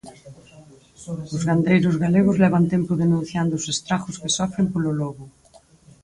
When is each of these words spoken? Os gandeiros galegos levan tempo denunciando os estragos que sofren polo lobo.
Os 1.35 1.41
gandeiros 1.47 1.95
galegos 2.03 2.39
levan 2.43 2.63
tempo 2.73 2.91
denunciando 3.03 3.53
os 3.59 3.65
estragos 3.73 4.19
que 4.21 4.33
sofren 4.37 4.67
polo 4.73 4.91
lobo. 4.99 5.25